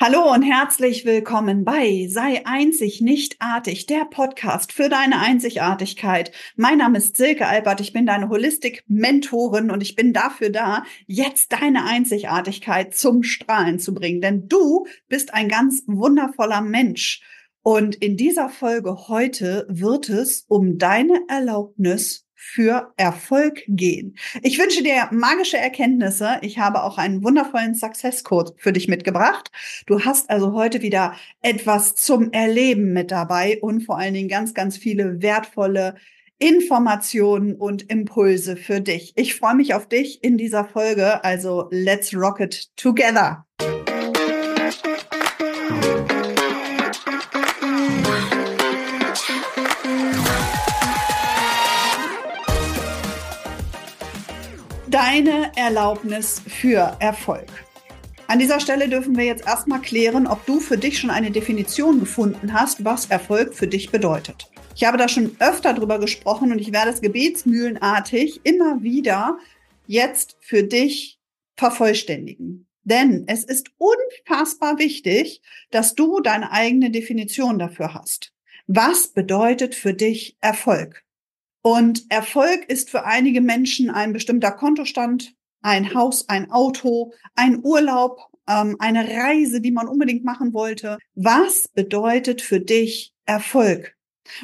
[0.00, 6.30] Hallo und herzlich willkommen bei Sei einzig, nicht artig, der Podcast für deine Einzigartigkeit.
[6.54, 11.50] Mein Name ist Silke Albert, ich bin deine Holistik-Mentorin und ich bin dafür da, jetzt
[11.52, 14.20] deine Einzigartigkeit zum Strahlen zu bringen.
[14.20, 17.20] Denn du bist ein ganz wundervoller Mensch.
[17.62, 24.16] Und in dieser Folge heute wird es um deine Erlaubnis für Erfolg gehen.
[24.42, 26.38] Ich wünsche dir magische Erkenntnisse.
[26.40, 29.50] Ich habe auch einen wundervollen Success Code für dich mitgebracht.
[29.86, 34.54] Du hast also heute wieder etwas zum Erleben mit dabei und vor allen Dingen ganz,
[34.54, 35.96] ganz viele wertvolle
[36.38, 39.12] Informationen und Impulse für dich.
[39.16, 41.24] Ich freue mich auf dich in dieser Folge.
[41.24, 43.44] Also let's rock it together.
[55.08, 57.48] Deine Erlaubnis für Erfolg.
[58.26, 61.98] An dieser Stelle dürfen wir jetzt erstmal klären, ob du für dich schon eine Definition
[61.98, 64.50] gefunden hast, was Erfolg für dich bedeutet.
[64.76, 69.38] Ich habe da schon öfter drüber gesprochen und ich werde es gebetsmühlenartig immer wieder
[69.86, 71.18] jetzt für dich
[71.56, 72.66] vervollständigen.
[72.84, 75.40] Denn es ist unfassbar wichtig,
[75.70, 78.34] dass du deine eigene Definition dafür hast.
[78.66, 81.02] Was bedeutet für dich Erfolg?
[81.70, 88.22] Und Erfolg ist für einige Menschen ein bestimmter Kontostand, ein Haus, ein Auto, ein Urlaub,
[88.48, 90.96] ähm, eine Reise, die man unbedingt machen wollte.
[91.14, 93.94] Was bedeutet für dich Erfolg?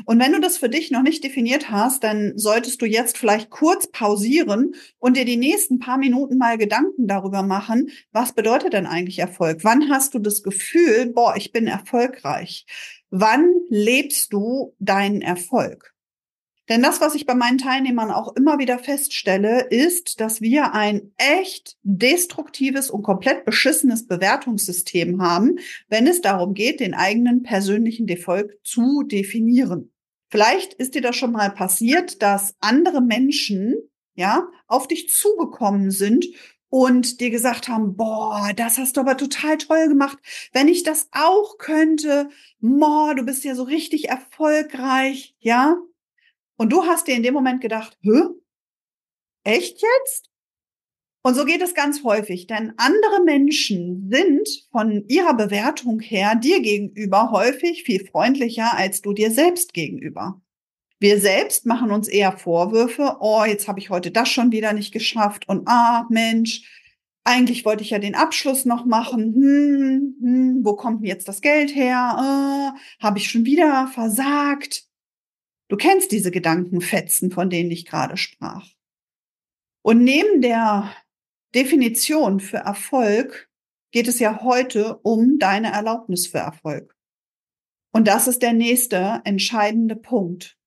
[0.04, 3.48] Und wenn du das für dich noch nicht definiert hast, dann solltest du jetzt vielleicht
[3.48, 8.84] kurz pausieren und dir die nächsten paar Minuten mal Gedanken darüber machen, was bedeutet denn
[8.84, 9.60] eigentlich Erfolg?
[9.64, 12.66] Wann hast du das Gefühl, boah, ich bin erfolgreich?
[13.08, 15.93] Wann lebst du deinen Erfolg?
[16.68, 21.12] Denn das, was ich bei meinen Teilnehmern auch immer wieder feststelle, ist, dass wir ein
[21.18, 28.58] echt destruktives und komplett beschissenes Bewertungssystem haben, wenn es darum geht, den eigenen persönlichen Erfolg
[28.62, 29.92] zu definieren.
[30.30, 33.76] Vielleicht ist dir das schon mal passiert, dass andere Menschen,
[34.14, 36.26] ja, auf dich zugekommen sind
[36.70, 40.18] und dir gesagt haben, boah, das hast du aber total toll gemacht.
[40.52, 45.76] Wenn ich das auch könnte, boah, du bist ja so richtig erfolgreich, ja?
[46.56, 48.22] Und du hast dir in dem Moment gedacht, hä?
[49.44, 50.30] Echt jetzt?
[51.26, 56.60] Und so geht es ganz häufig, denn andere Menschen sind von ihrer Bewertung her dir
[56.60, 60.42] gegenüber häufig viel freundlicher als du dir selbst gegenüber.
[61.00, 64.92] Wir selbst machen uns eher Vorwürfe, oh, jetzt habe ich heute das schon wieder nicht
[64.92, 66.62] geschafft und ah, Mensch,
[67.24, 69.34] eigentlich wollte ich ja den Abschluss noch machen.
[69.34, 72.74] Hm, hm, wo kommt denn jetzt das Geld her?
[72.76, 74.84] Äh, habe ich schon wieder versagt?
[75.68, 78.68] Du kennst diese Gedankenfetzen, von denen ich gerade sprach.
[79.82, 80.94] Und neben der
[81.54, 83.50] Definition für Erfolg
[83.92, 86.96] geht es ja heute um deine Erlaubnis für Erfolg.
[87.92, 90.58] Und das ist der nächste entscheidende Punkt.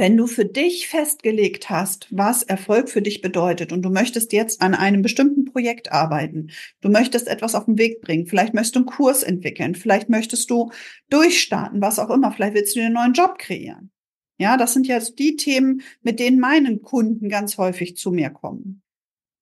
[0.00, 4.62] Wenn du für dich festgelegt hast, was Erfolg für dich bedeutet und du möchtest jetzt
[4.62, 8.78] an einem bestimmten Projekt arbeiten, du möchtest etwas auf den Weg bringen, vielleicht möchtest du
[8.78, 10.70] einen Kurs entwickeln, vielleicht möchtest du
[11.10, 13.90] durchstarten, was auch immer, vielleicht willst du dir einen neuen Job kreieren.
[14.38, 18.80] Ja, das sind ja die Themen, mit denen meinen Kunden ganz häufig zu mir kommen.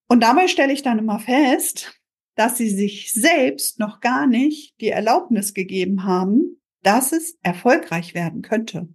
[0.08, 2.02] Und dabei stelle ich dann immer fest,
[2.34, 8.42] dass sie sich selbst noch gar nicht die Erlaubnis gegeben haben, dass es erfolgreich werden
[8.42, 8.88] könnte.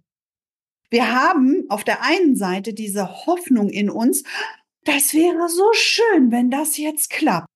[0.94, 4.22] Wir haben auf der einen Seite diese Hoffnung in uns,
[4.84, 7.48] das wäre so schön, wenn das jetzt klappt.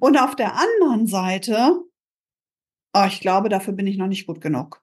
[0.00, 1.82] Und auf der anderen Seite,
[2.94, 4.82] oh, ich glaube, dafür bin ich noch nicht gut genug.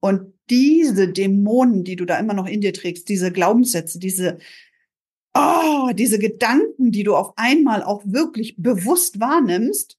[0.00, 4.36] Und diese Dämonen, die du da immer noch in dir trägst, diese Glaubenssätze, diese,
[5.32, 9.96] oh, diese Gedanken, die du auf einmal auch wirklich bewusst wahrnimmst,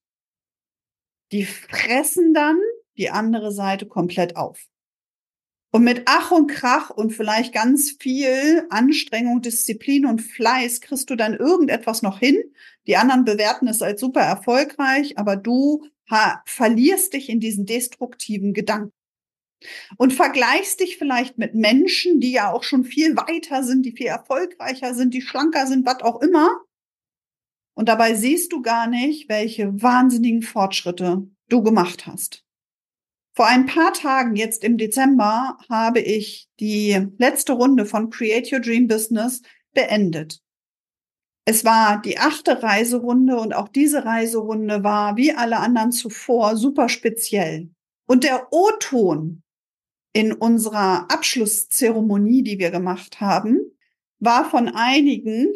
[1.32, 2.60] die fressen dann
[3.00, 4.70] die andere Seite komplett auf.
[5.72, 11.16] Und mit Ach und Krach und vielleicht ganz viel Anstrengung, Disziplin und Fleiß kriegst du
[11.16, 12.38] dann irgendetwas noch hin.
[12.88, 15.86] Die anderen bewerten es als super erfolgreich, aber du
[16.46, 18.94] verlierst dich in diesen destruktiven Gedanken.
[19.98, 24.08] Und vergleichst dich vielleicht mit Menschen, die ja auch schon viel weiter sind, die viel
[24.08, 26.50] erfolgreicher sind, die schlanker sind, was auch immer.
[27.76, 32.46] Und dabei siehst du gar nicht, welche wahnsinnigen Fortschritte du gemacht hast.
[33.40, 38.60] Vor ein paar Tagen, jetzt im Dezember, habe ich die letzte Runde von Create Your
[38.60, 39.42] Dream Business
[39.74, 40.42] beendet.
[41.46, 46.90] Es war die achte Reiserunde und auch diese Reiserunde war wie alle anderen zuvor super
[46.90, 47.70] speziell.
[48.08, 49.42] Und der O-Ton
[50.12, 53.58] in unserer Abschlusszeremonie, die wir gemacht haben,
[54.20, 55.54] war von einigen,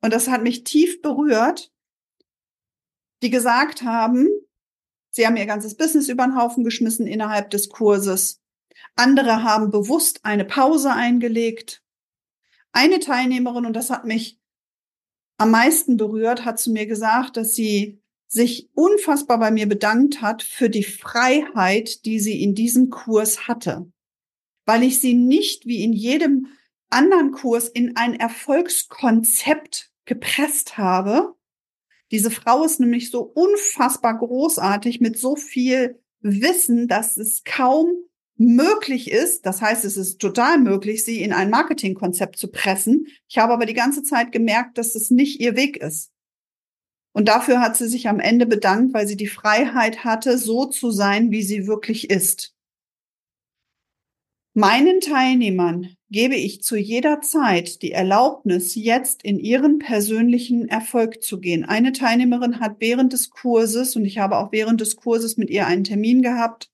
[0.00, 1.72] und das hat mich tief berührt,
[3.22, 4.26] die gesagt haben,
[5.10, 8.40] Sie haben ihr ganzes Business über den Haufen geschmissen innerhalb des Kurses.
[8.96, 11.82] Andere haben bewusst eine Pause eingelegt.
[12.72, 14.38] Eine Teilnehmerin, und das hat mich
[15.38, 20.42] am meisten berührt, hat zu mir gesagt, dass sie sich unfassbar bei mir bedankt hat
[20.42, 23.90] für die Freiheit, die sie in diesem Kurs hatte,
[24.66, 26.48] weil ich sie nicht wie in jedem
[26.90, 31.34] anderen Kurs in ein Erfolgskonzept gepresst habe.
[32.10, 37.92] Diese Frau ist nämlich so unfassbar großartig mit so viel Wissen, dass es kaum
[38.38, 43.08] möglich ist, das heißt, es ist total möglich, sie in ein Marketingkonzept zu pressen.
[43.28, 46.12] Ich habe aber die ganze Zeit gemerkt, dass es nicht ihr Weg ist.
[47.12, 50.92] Und dafür hat sie sich am Ende bedankt, weil sie die Freiheit hatte, so zu
[50.92, 52.54] sein, wie sie wirklich ist.
[54.54, 61.40] Meinen Teilnehmern gebe ich zu jeder Zeit die Erlaubnis, jetzt in ihren persönlichen Erfolg zu
[61.40, 61.64] gehen.
[61.64, 65.66] Eine Teilnehmerin hat während des Kurses, und ich habe auch während des Kurses mit ihr
[65.66, 66.70] einen Termin gehabt,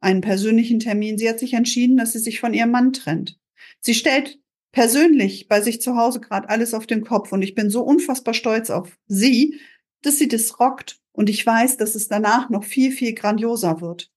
[0.00, 3.38] einen persönlichen Termin, sie hat sich entschieden, dass sie sich von ihrem Mann trennt.
[3.80, 4.38] Sie stellt
[4.72, 8.34] persönlich bei sich zu Hause gerade alles auf den Kopf und ich bin so unfassbar
[8.34, 9.58] stolz auf sie,
[10.02, 14.12] dass sie das rockt und ich weiß, dass es danach noch viel, viel grandioser wird.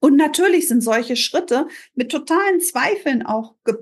[0.00, 3.76] Und natürlich sind solche Schritte mit totalen Zweifeln auch ge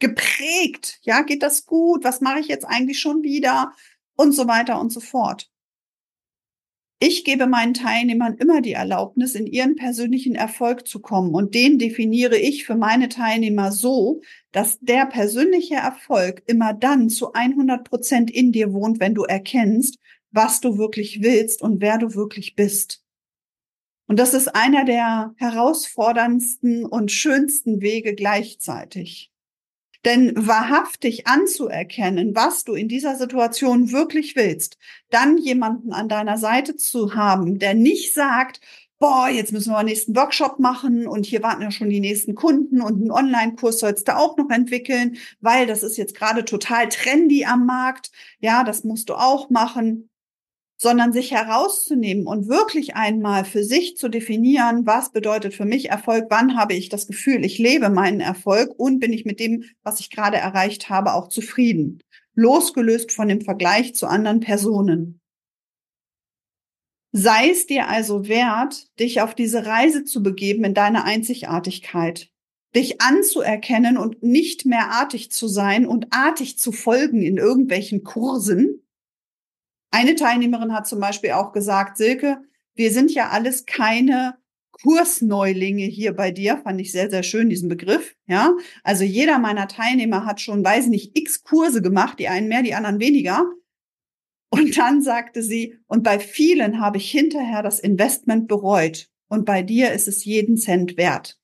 [0.00, 0.98] geprägt.
[1.02, 2.04] Ja, geht das gut?
[2.04, 3.74] Was mache ich jetzt eigentlich schon wieder?
[4.16, 5.50] Und so weiter und so fort.
[7.02, 11.34] Ich gebe meinen Teilnehmern immer die Erlaubnis, in ihren persönlichen Erfolg zu kommen.
[11.34, 14.20] Und den definiere ich für meine Teilnehmer so,
[14.52, 19.98] dass der persönliche Erfolg immer dann zu 100 Prozent in dir wohnt, wenn du erkennst,
[20.30, 22.99] was du wirklich willst und wer du wirklich bist.
[24.10, 29.30] Und das ist einer der herausforderndsten und schönsten Wege gleichzeitig.
[30.04, 34.78] Denn wahrhaftig anzuerkennen, was du in dieser Situation wirklich willst,
[35.10, 38.60] dann jemanden an deiner Seite zu haben, der nicht sagt,
[38.98, 42.34] boah, jetzt müssen wir einen nächsten Workshop machen und hier warten ja schon die nächsten
[42.34, 46.88] Kunden und einen Online-Kurs sollst du auch noch entwickeln, weil das ist jetzt gerade total
[46.88, 48.10] trendy am Markt.
[48.40, 50.09] Ja, das musst du auch machen
[50.82, 56.28] sondern sich herauszunehmen und wirklich einmal für sich zu definieren, was bedeutet für mich Erfolg,
[56.30, 60.00] wann habe ich das Gefühl, ich lebe meinen Erfolg und bin ich mit dem, was
[60.00, 62.02] ich gerade erreicht habe, auch zufrieden,
[62.34, 65.20] losgelöst von dem Vergleich zu anderen Personen.
[67.12, 72.30] Sei es dir also wert, dich auf diese Reise zu begeben in deine Einzigartigkeit,
[72.74, 78.82] dich anzuerkennen und nicht mehr artig zu sein und artig zu folgen in irgendwelchen Kursen,
[79.90, 82.38] eine Teilnehmerin hat zum Beispiel auch gesagt, Silke,
[82.74, 84.38] wir sind ja alles keine
[84.82, 88.16] Kursneulinge hier bei dir, fand ich sehr, sehr schön, diesen Begriff.
[88.26, 92.62] Ja, also jeder meiner Teilnehmer hat schon, weiß nicht, x Kurse gemacht, die einen mehr,
[92.62, 93.44] die anderen weniger.
[94.50, 99.08] Und dann sagte sie, und bei vielen habe ich hinterher das Investment bereut.
[99.28, 101.38] Und bei dir ist es jeden Cent wert.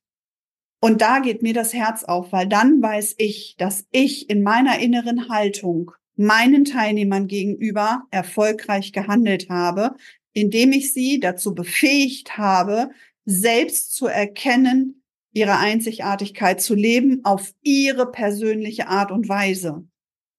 [0.81, 4.79] Und da geht mir das Herz auf, weil dann weiß ich, dass ich in meiner
[4.79, 9.95] inneren Haltung meinen Teilnehmern gegenüber erfolgreich gehandelt habe,
[10.33, 12.89] indem ich sie dazu befähigt habe,
[13.25, 15.03] selbst zu erkennen,
[15.33, 19.85] ihre Einzigartigkeit zu leben auf ihre persönliche Art und Weise.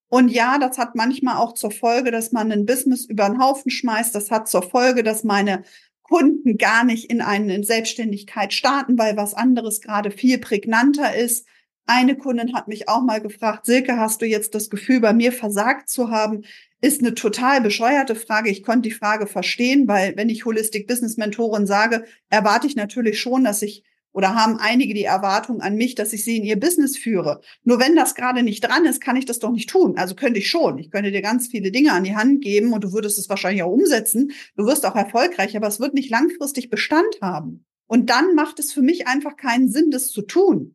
[0.09, 3.71] Und ja, das hat manchmal auch zur Folge, dass man ein Business über den Haufen
[3.71, 4.15] schmeißt.
[4.15, 5.65] Das hat zur Folge, dass meine
[6.03, 11.47] Kunden gar nicht in eine Selbstständigkeit starten, weil was anderes gerade viel prägnanter ist.
[11.91, 15.33] Eine Kundin hat mich auch mal gefragt, Silke, hast du jetzt das Gefühl, bei mir
[15.33, 16.43] versagt zu haben?
[16.83, 18.51] Ist eine total bescheuerte Frage.
[18.51, 23.19] Ich konnte die Frage verstehen, weil wenn ich Holistic Business Mentorin sage, erwarte ich natürlich
[23.19, 26.61] schon, dass ich oder haben einige die Erwartung an mich, dass ich sie in ihr
[26.61, 27.41] Business führe.
[27.65, 29.97] Nur wenn das gerade nicht dran ist, kann ich das doch nicht tun.
[29.97, 30.77] Also könnte ich schon.
[30.77, 33.63] Ich könnte dir ganz viele Dinge an die Hand geben und du würdest es wahrscheinlich
[33.63, 34.33] auch umsetzen.
[34.57, 37.65] Du wirst auch erfolgreich, aber es wird nicht langfristig Bestand haben.
[37.87, 40.75] Und dann macht es für mich einfach keinen Sinn, das zu tun.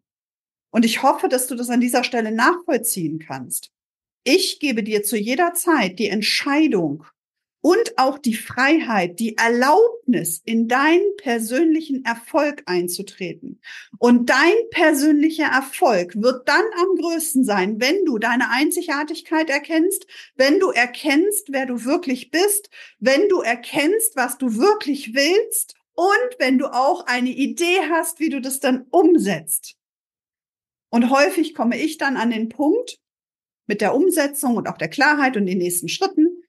[0.73, 3.69] Und ich hoffe, dass du das an dieser Stelle nachvollziehen kannst.
[4.23, 7.05] Ich gebe dir zu jeder Zeit die Entscheidung
[7.61, 13.61] und auch die Freiheit, die Erlaubnis, in deinen persönlichen Erfolg einzutreten.
[13.99, 20.59] Und dein persönlicher Erfolg wird dann am größten sein, wenn du deine Einzigartigkeit erkennst, wenn
[20.59, 26.57] du erkennst, wer du wirklich bist, wenn du erkennst, was du wirklich willst und wenn
[26.57, 29.77] du auch eine Idee hast, wie du das dann umsetzt.
[30.93, 32.99] Und häufig komme ich dann an den Punkt
[33.65, 36.43] mit der Umsetzung und auch der Klarheit und den nächsten Schritten.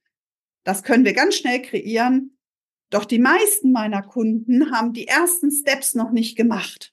[0.65, 2.37] Das können wir ganz schnell kreieren.
[2.91, 6.93] Doch die meisten meiner Kunden haben die ersten Steps noch nicht gemacht.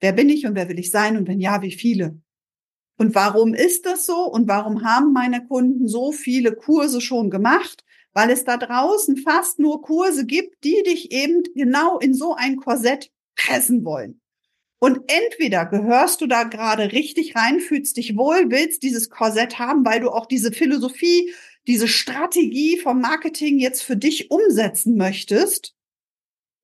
[0.00, 2.20] Wer bin ich und wer will ich sein und wenn ja, wie viele?
[2.98, 7.82] Und warum ist das so und warum haben meine Kunden so viele Kurse schon gemacht?
[8.14, 12.56] weil es da draußen fast nur Kurse gibt, die dich eben genau in so ein
[12.56, 14.20] Korsett pressen wollen.
[14.84, 19.82] Und entweder gehörst du da gerade richtig rein, fühlst dich wohl, willst dieses Korsett haben,
[19.82, 21.32] weil du auch diese Philosophie,
[21.66, 25.74] diese Strategie vom Marketing jetzt für dich umsetzen möchtest.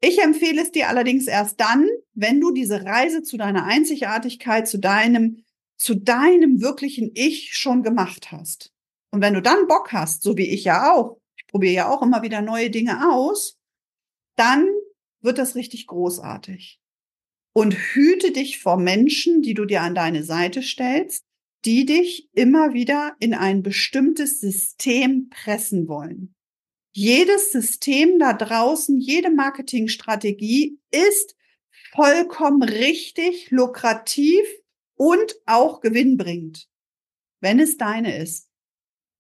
[0.03, 4.79] Ich empfehle es dir allerdings erst dann, wenn du diese Reise zu deiner Einzigartigkeit, zu
[4.79, 5.43] deinem,
[5.79, 8.71] zu deinem wirklichen Ich schon gemacht hast.
[9.13, 12.03] Und wenn du dann Bock hast, so wie ich ja auch, ich probiere ja auch
[12.03, 13.59] immer wieder neue Dinge aus,
[14.37, 14.69] dann
[15.23, 16.81] wird das richtig großartig.
[17.53, 21.25] Und hüte dich vor Menschen, die du dir an deine Seite stellst,
[21.65, 26.35] die dich immer wieder in ein bestimmtes System pressen wollen.
[26.93, 31.37] Jedes System da draußen, jede Marketingstrategie ist
[31.93, 34.43] vollkommen richtig, lukrativ
[34.97, 36.69] und auch gewinnbringend,
[37.41, 38.49] wenn es deine ist.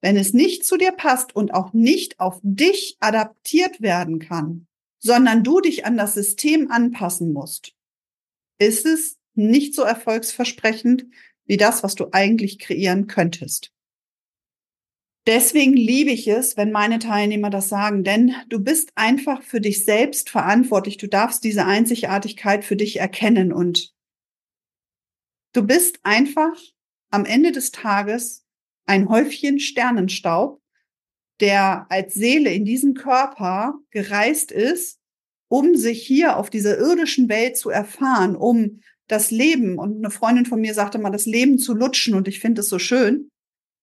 [0.02, 4.66] Wenn es nicht zu dir passt und auch nicht auf dich adaptiert werden kann,
[4.98, 7.74] sondern du dich an das System anpassen musst,
[8.60, 11.06] ist es nicht so erfolgsversprechend
[11.46, 13.72] wie das, was du eigentlich kreieren könntest.
[15.26, 19.84] Deswegen liebe ich es, wenn meine Teilnehmer das sagen, denn du bist einfach für dich
[19.84, 20.96] selbst verantwortlich.
[20.96, 23.92] Du darfst diese Einzigartigkeit für dich erkennen und
[25.52, 26.56] du bist einfach
[27.10, 28.46] am Ende des Tages
[28.86, 30.60] ein Häufchen Sternenstaub,
[31.40, 34.99] der als Seele in diesem Körper gereist ist,
[35.50, 40.46] um sich hier auf dieser irdischen Welt zu erfahren, um das Leben, und eine Freundin
[40.46, 43.28] von mir sagte mal, das Leben zu lutschen, und ich finde es so schön,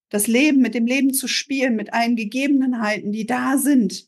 [0.10, 4.08] das Leben mit dem Leben zu spielen, mit allen Gegebenheiten, die da sind,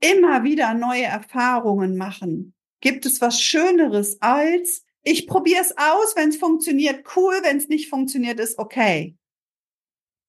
[0.00, 2.54] immer wieder neue Erfahrungen machen.
[2.80, 7.68] Gibt es was Schöneres als, ich probiere es aus, wenn es funktioniert, cool, wenn es
[7.68, 9.14] nicht funktioniert, ist okay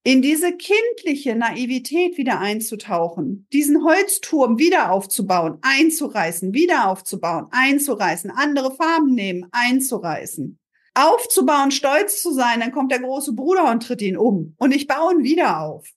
[0.03, 8.74] in diese kindliche Naivität wieder einzutauchen, diesen Holzturm wieder aufzubauen, einzureißen, wieder aufzubauen, einzureißen, andere
[8.75, 10.60] Farben nehmen, einzureißen,
[10.96, 14.55] aufzubauen, stolz zu sein, dann kommt der große Bruder und tritt ihn um.
[14.58, 15.88] Und ich baue ihn wieder auf.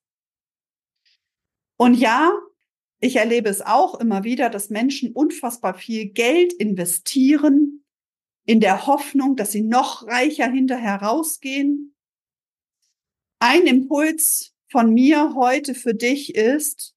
[1.77, 2.33] Und ja,
[3.01, 7.85] ich erlebe es auch immer wieder, dass Menschen unfassbar viel Geld investieren
[8.47, 11.94] in der Hoffnung, dass sie noch reicher hinterher rausgehen,
[13.45, 16.95] ein Impuls von mir heute für dich ist,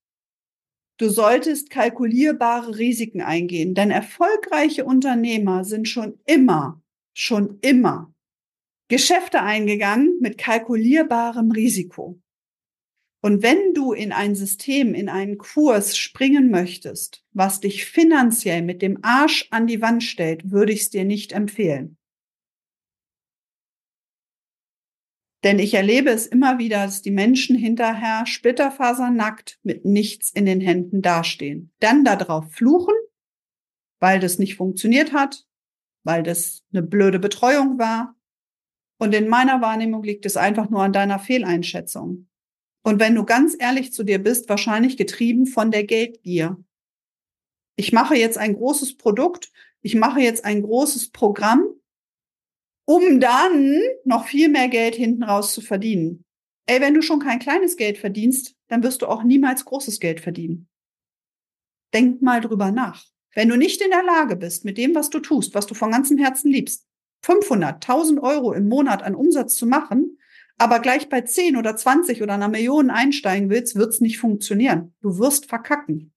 [0.95, 6.81] du solltest kalkulierbare Risiken eingehen, denn erfolgreiche Unternehmer sind schon immer,
[7.13, 8.13] schon immer
[8.87, 12.21] Geschäfte eingegangen mit kalkulierbarem Risiko.
[13.21, 18.81] Und wenn du in ein System, in einen Kurs springen möchtest, was dich finanziell mit
[18.81, 21.96] dem Arsch an die Wand stellt, würde ich es dir nicht empfehlen.
[25.43, 30.61] Denn ich erlebe es immer wieder, dass die Menschen hinterher splitterfasernackt mit nichts in den
[30.61, 31.71] Händen dastehen.
[31.79, 32.95] Dann darauf fluchen,
[33.99, 35.45] weil das nicht funktioniert hat,
[36.03, 38.15] weil das eine blöde Betreuung war.
[38.99, 42.27] Und in meiner Wahrnehmung liegt es einfach nur an deiner Fehleinschätzung.
[42.83, 46.57] Und wenn du ganz ehrlich zu dir bist, wahrscheinlich getrieben von der Geldgier.
[47.75, 49.51] Ich mache jetzt ein großes Produkt,
[49.81, 51.67] ich mache jetzt ein großes Programm
[52.87, 56.23] um dann noch viel mehr Geld hinten raus zu verdienen.
[56.67, 60.21] Ey, wenn du schon kein kleines Geld verdienst, dann wirst du auch niemals großes Geld
[60.21, 60.69] verdienen.
[61.93, 63.05] Denk mal drüber nach.
[63.35, 65.91] Wenn du nicht in der Lage bist, mit dem, was du tust, was du von
[65.91, 66.87] ganzem Herzen liebst,
[67.23, 70.17] 500, 1000 Euro im Monat an Umsatz zu machen,
[70.57, 74.95] aber gleich bei 10 oder 20 oder einer Million einsteigen willst, wird's nicht funktionieren.
[75.01, 76.13] Du wirst verkacken.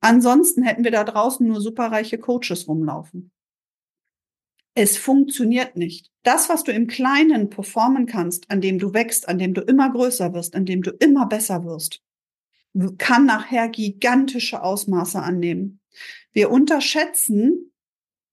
[0.00, 3.32] Ansonsten hätten wir da draußen nur superreiche Coaches rumlaufen.
[4.78, 6.12] Es funktioniert nicht.
[6.22, 9.90] Das, was du im Kleinen performen kannst, an dem du wächst, an dem du immer
[9.90, 12.02] größer wirst, an dem du immer besser wirst,
[12.98, 15.80] kann nachher gigantische Ausmaße annehmen.
[16.32, 17.72] Wir unterschätzen,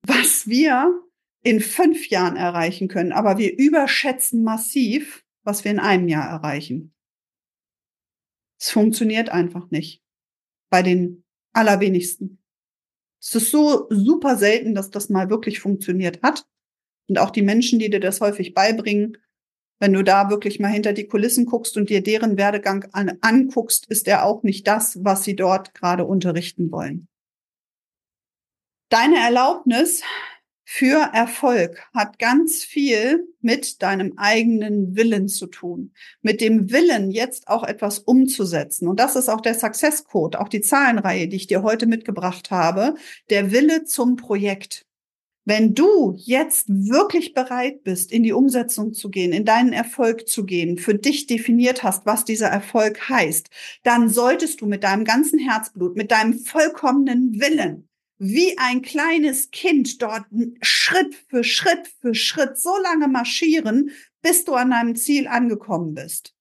[0.05, 1.01] was wir
[1.43, 6.93] in fünf Jahren erreichen können, aber wir überschätzen massiv, was wir in einem Jahr erreichen.
[8.59, 10.03] Es funktioniert einfach nicht.
[10.69, 11.23] Bei den
[11.53, 12.42] allerwenigsten.
[13.23, 16.45] Es ist so super selten, dass das mal wirklich funktioniert hat.
[17.07, 19.17] Und auch die Menschen, die dir das häufig beibringen,
[19.79, 23.85] wenn du da wirklich mal hinter die Kulissen guckst und dir deren Werdegang an, anguckst,
[23.87, 27.07] ist er auch nicht das, was sie dort gerade unterrichten wollen.
[28.89, 30.03] Deine Erlaubnis
[30.65, 35.91] für Erfolg hat ganz viel mit deinem eigenen Willen zu tun.
[36.21, 38.87] Mit dem Willen, jetzt auch etwas umzusetzen.
[38.87, 42.49] Und das ist auch der Success Code, auch die Zahlenreihe, die ich dir heute mitgebracht
[42.49, 42.95] habe.
[43.29, 44.85] Der Wille zum Projekt.
[45.45, 50.45] Wenn du jetzt wirklich bereit bist, in die Umsetzung zu gehen, in deinen Erfolg zu
[50.45, 53.49] gehen, für dich definiert hast, was dieser Erfolg heißt,
[53.83, 57.89] dann solltest du mit deinem ganzen Herzblut, mit deinem vollkommenen Willen,
[58.25, 60.25] wie ein kleines Kind dort
[60.61, 66.33] Schritt für Schritt für Schritt so lange marschieren, bis du an deinem Ziel angekommen bist.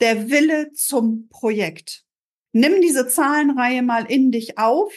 [0.00, 2.04] Der Wille zum Projekt.
[2.52, 4.92] Nimm diese Zahlenreihe mal in dich auf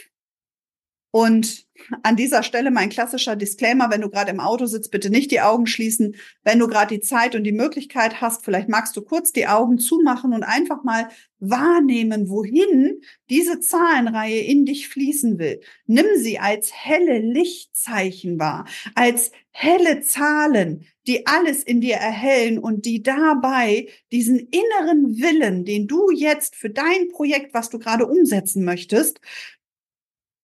[1.11, 1.67] und
[2.03, 5.41] an dieser Stelle mein klassischer Disclaimer, wenn du gerade im Auto sitzt, bitte nicht die
[5.41, 6.15] Augen schließen.
[6.43, 9.77] Wenn du gerade die Zeit und die Möglichkeit hast, vielleicht magst du kurz die Augen
[9.77, 15.59] zumachen und einfach mal wahrnehmen, wohin diese Zahlenreihe in dich fließen will.
[15.85, 18.65] Nimm sie als helle Lichtzeichen wahr,
[18.95, 25.87] als helle Zahlen, die alles in dir erhellen und die dabei diesen inneren Willen, den
[25.87, 29.19] du jetzt für dein Projekt, was du gerade umsetzen möchtest,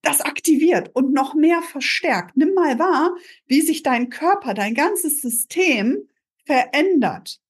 [0.02, 2.38] das aktiviert und noch mehr verstärkt.
[2.38, 6.08] Nimm mal wahr, wie sich dein Körper, dein ganzes System
[6.46, 7.42] verändert.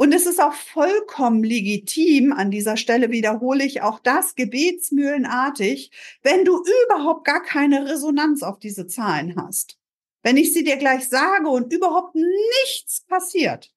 [0.00, 5.90] Und es ist auch vollkommen legitim, an dieser Stelle wiederhole ich auch das gebetsmühlenartig,
[6.22, 9.76] wenn du überhaupt gar keine Resonanz auf diese Zahlen hast.
[10.22, 13.72] Wenn ich sie dir gleich sage und überhaupt nichts passiert,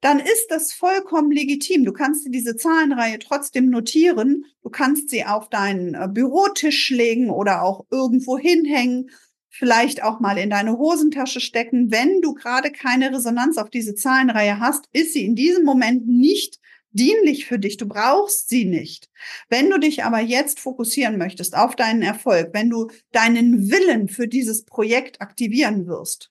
[0.00, 1.84] dann ist das vollkommen legitim.
[1.84, 4.46] Du kannst dir diese Zahlenreihe trotzdem notieren.
[4.62, 9.10] Du kannst sie auf deinen äh, Bürotisch legen oder auch irgendwo hinhängen,
[9.48, 11.90] vielleicht auch mal in deine Hosentasche stecken.
[11.90, 16.58] Wenn du gerade keine Resonanz auf diese Zahlenreihe hast, ist sie in diesem Moment nicht
[16.92, 17.76] dienlich für dich.
[17.76, 19.10] Du brauchst sie nicht.
[19.48, 24.28] Wenn du dich aber jetzt fokussieren möchtest auf deinen Erfolg, wenn du deinen Willen für
[24.28, 26.30] dieses Projekt aktivieren wirst,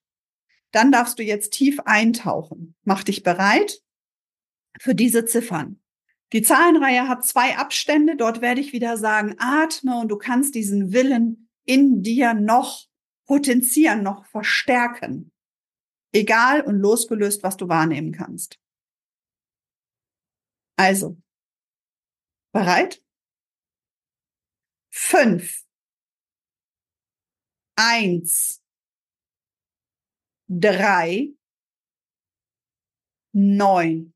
[0.72, 2.76] dann darfst du jetzt tief eintauchen.
[2.84, 3.82] Mach dich bereit
[4.80, 5.82] für diese Ziffern.
[6.32, 8.16] Die Zahlenreihe hat zwei Abstände.
[8.16, 12.88] Dort werde ich wieder sagen, atme und du kannst diesen Willen in dir noch
[13.26, 15.32] potenzieren, noch verstärken.
[16.12, 18.60] Egal und losgelöst, was du wahrnehmen kannst.
[20.78, 21.18] Also,
[22.52, 23.04] bereit?
[24.92, 25.66] Fünf.
[27.76, 28.59] Eins
[30.50, 31.36] drei,
[33.34, 34.14] neun,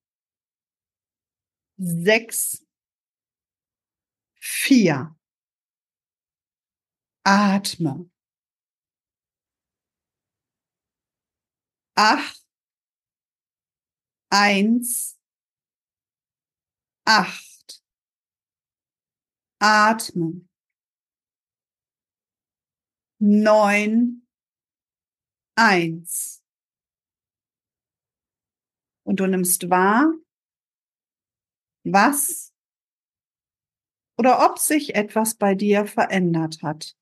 [1.77, 2.65] sechs,
[4.41, 5.15] vier.
[7.25, 8.09] Atme.
[11.95, 12.43] Acht,
[14.31, 15.15] eins,
[17.05, 17.81] acht.
[19.61, 20.41] Atme.
[23.21, 24.22] Neun,
[25.55, 26.41] eins.
[29.03, 30.11] Und du nimmst wahr,
[31.83, 32.53] was
[34.17, 36.95] oder ob sich etwas bei dir verändert hat.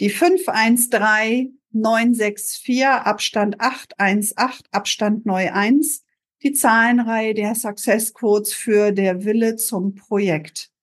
[0.00, 6.04] Die 513964, Abstand 818, Abstand neu 1,
[6.42, 10.73] die Zahlenreihe der Success Codes für der Wille zum Projekt.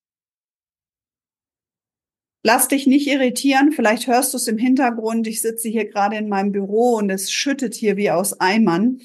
[2.44, 3.72] Lass dich nicht irritieren.
[3.72, 5.28] Vielleicht hörst du es im Hintergrund.
[5.28, 9.00] Ich sitze hier gerade in meinem Büro und es schüttet hier wie aus Eimern.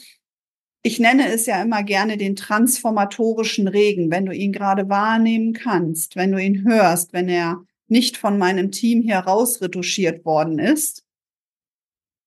[0.83, 6.16] Ich nenne es ja immer gerne den transformatorischen Regen, wenn du ihn gerade wahrnehmen kannst,
[6.16, 11.05] wenn du ihn hörst, wenn er nicht von meinem Team hier rausretuschiert worden ist,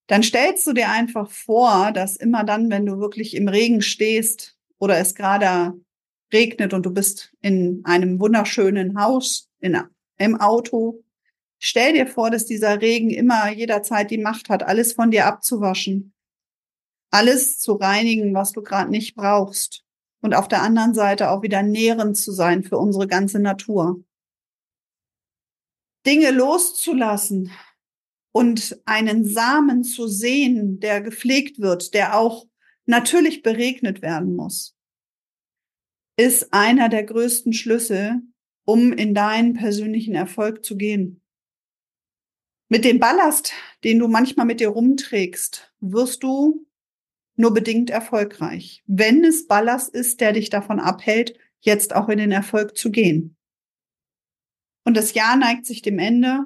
[0.08, 4.58] dann stellst du dir einfach vor, dass immer dann, wenn du wirklich im Regen stehst
[4.80, 5.80] oder es gerade
[6.34, 9.78] regnet und du bist in einem wunderschönen Haus, in
[10.19, 11.03] im Auto.
[11.58, 16.13] Stell dir vor, dass dieser Regen immer jederzeit die Macht hat, alles von dir abzuwaschen,
[17.12, 19.84] alles zu reinigen, was du gerade nicht brauchst
[20.21, 24.03] und auf der anderen Seite auch wieder nährend zu sein für unsere ganze Natur.
[26.05, 27.51] Dinge loszulassen
[28.32, 32.45] und einen Samen zu sehen, der gepflegt wird, der auch
[32.86, 34.75] natürlich beregnet werden muss,
[36.17, 38.21] ist einer der größten Schlüssel,
[38.69, 41.23] um in deinen persönlichen Erfolg zu gehen.
[42.69, 43.51] Mit dem Ballast,
[43.84, 46.67] den du manchmal mit dir rumträgst, wirst du
[47.36, 52.32] nur bedingt erfolgreich, wenn es Ballast ist, der dich davon abhält, jetzt auch in den
[52.32, 53.36] Erfolg zu gehen.
[54.86, 56.45] Und das Jahr neigt sich dem Ende.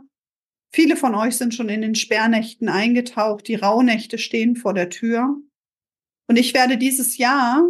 [0.72, 5.36] Viele von euch sind schon in den Sperrnächten eingetaucht, die Rauhnächte stehen vor der Tür.
[6.30, 7.68] Und ich werde dieses Jahr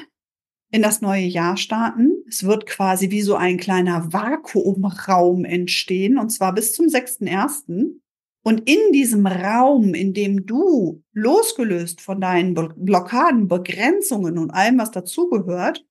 [0.70, 2.24] in das neue Jahr starten.
[2.28, 8.00] Es wird quasi wie so ein kleiner Vakuumraum entstehen, und zwar bis zum 6.1.
[8.42, 14.90] Und in diesem Raum, in dem du losgelöst von deinen Blockaden, Begrenzungen und allem, was
[14.90, 15.86] dazugehört,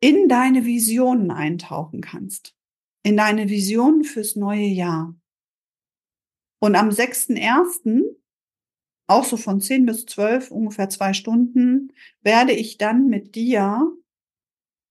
[0.00, 2.54] in deine Visionen eintauchen kannst.
[3.02, 5.16] In deine Visionen fürs neue Jahr.
[6.60, 8.02] Und am 6.1.,
[9.06, 11.92] auch so von 10 bis 12, ungefähr zwei Stunden,
[12.22, 13.92] werde ich dann mit dir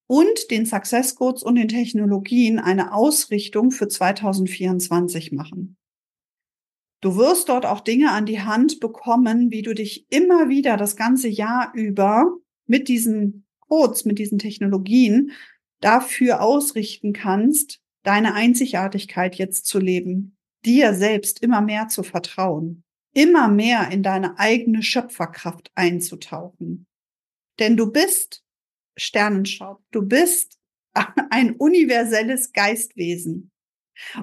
[0.07, 5.77] und den Success Codes und den Technologien eine Ausrichtung für 2024 machen.
[7.01, 10.95] Du wirst dort auch Dinge an die Hand bekommen, wie du dich immer wieder das
[10.95, 15.31] ganze Jahr über mit diesen Codes, mit diesen Technologien
[15.81, 22.84] dafür ausrichten kannst, deine Einzigartigkeit jetzt zu leben, dir selbst immer mehr zu vertrauen,
[23.15, 26.85] immer mehr in deine eigene Schöpferkraft einzutauchen.
[27.59, 28.43] Denn du bist
[28.97, 30.59] Sternenstaub, du bist
[31.29, 33.51] ein universelles Geistwesen.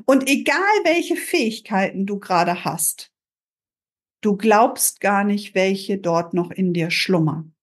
[0.04, 3.10] Und egal welche Fähigkeiten du gerade hast,
[4.20, 7.54] du glaubst gar nicht, welche dort noch in dir schlummern.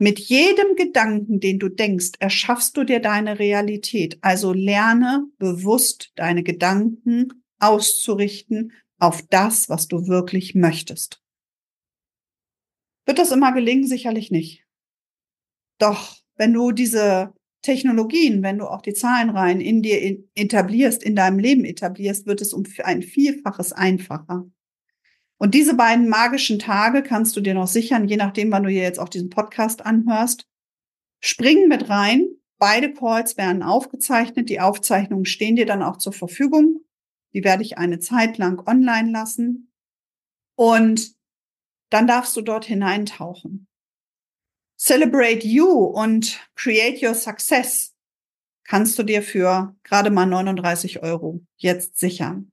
[0.00, 4.16] Mit jedem Gedanken, den du denkst, erschaffst du dir deine Realität.
[4.20, 11.22] Also lerne bewusst deine Gedanken auszurichten auf das, was du wirklich möchtest.
[13.06, 13.86] Wird das immer gelingen?
[13.86, 14.64] Sicherlich nicht.
[15.78, 17.32] Doch wenn du diese
[17.62, 22.52] Technologien, wenn du auch die Zahlenreihen in dir etablierst, in deinem Leben etablierst, wird es
[22.52, 24.46] um ein Vielfaches einfacher.
[25.38, 28.82] Und diese beiden magischen Tage kannst du dir noch sichern, je nachdem, wann du hier
[28.82, 30.46] jetzt auch diesen Podcast anhörst.
[31.20, 32.28] Springen mit rein.
[32.58, 34.48] Beide Calls werden aufgezeichnet.
[34.48, 36.80] Die Aufzeichnungen stehen dir dann auch zur Verfügung.
[37.34, 39.72] Die werde ich eine Zeit lang online lassen.
[40.56, 41.14] Und
[41.90, 43.66] dann darfst du dort hineintauchen.
[44.78, 47.94] Celebrate You und Create Your Success
[48.64, 52.52] kannst du dir für gerade mal 39 Euro jetzt sichern.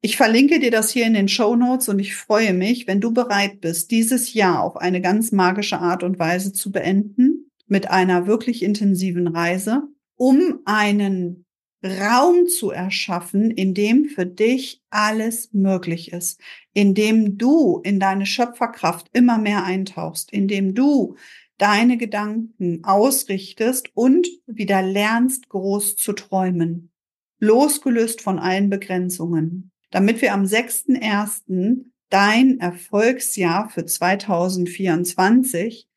[0.00, 3.12] Ich verlinke dir das hier in den Show Notes und ich freue mich, wenn du
[3.12, 8.26] bereit bist, dieses Jahr auf eine ganz magische Art und Weise zu beenden, mit einer
[8.26, 9.82] wirklich intensiven Reise,
[10.14, 11.44] um einen
[11.84, 16.40] Raum zu erschaffen, in dem für dich alles möglich ist,
[16.72, 21.14] in dem du in deine Schöpferkraft immer mehr eintauchst, in dem du
[21.56, 26.90] deine Gedanken ausrichtest und wieder lernst, groß zu träumen,
[27.38, 31.84] losgelöst von allen Begrenzungen, damit wir am 6.1.
[32.10, 35.88] dein Erfolgsjahr für 2024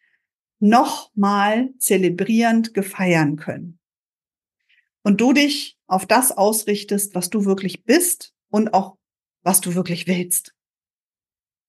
[0.60, 3.81] nochmal zelebrierend gefeiern können.
[5.04, 8.98] Und du dich auf das ausrichtest, was du wirklich bist und auch
[9.44, 10.54] was du wirklich willst.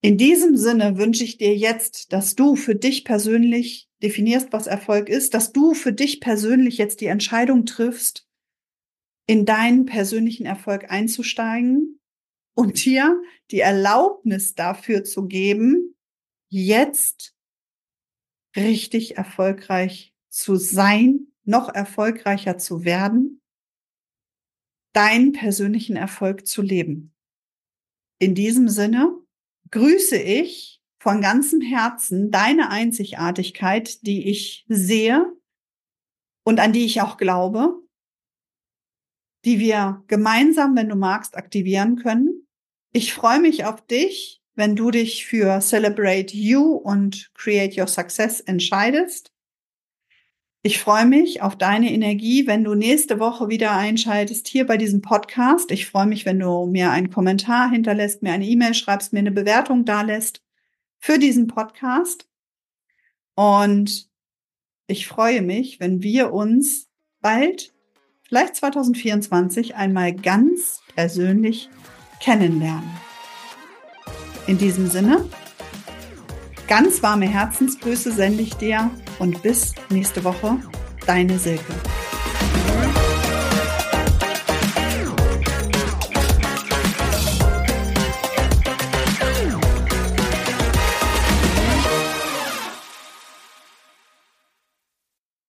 [0.04, 5.08] In diesem Sinne wünsche ich dir jetzt, dass du für dich persönlich definierst, was Erfolg
[5.08, 8.26] ist, dass du für dich persönlich jetzt die Entscheidung triffst,
[9.28, 12.00] in deinen persönlichen Erfolg einzusteigen
[12.54, 15.94] und dir die Erlaubnis dafür zu geben,
[16.48, 17.34] jetzt
[18.56, 23.40] richtig erfolgreich zu sein, noch erfolgreicher zu werden,
[24.92, 27.14] deinen persönlichen Erfolg zu leben.
[28.18, 29.16] In diesem Sinne,
[29.70, 35.33] grüße ich von ganzem Herzen deine Einzigartigkeit, die ich sehe
[36.44, 37.83] und an die ich auch glaube,
[39.44, 42.46] die wir gemeinsam, wenn du magst, aktivieren können.
[42.92, 48.40] Ich freue mich auf dich, wenn du dich für Celebrate You und Create Your Success
[48.40, 49.33] entscheidest.
[50.64, 55.03] Ich freue mich auf deine Energie, wenn du nächste Woche wieder einschaltest hier bei diesem
[55.03, 55.72] Podcast.
[55.72, 59.33] Ich freue mich, wenn du mir einen Kommentar hinterlässt, mir eine E-Mail schreibst, mir eine
[59.33, 60.40] Bewertung dalässt
[61.01, 62.29] für diesen Podcast.
[63.35, 64.09] Und
[64.87, 66.88] ich freue mich, wenn wir uns
[67.20, 67.75] bald,
[68.22, 71.70] vielleicht 2024, einmal ganz persönlich
[72.20, 72.88] kennenlernen.
[74.46, 75.29] In diesem Sinne,
[76.72, 78.90] Ganz warme Herzensgrüße sende ich dir
[79.22, 80.58] und bis nächste Woche,
[81.06, 81.72] deine Silke.